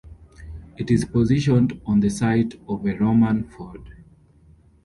[0.77, 3.87] It is positioned on the site of a Roman Ford.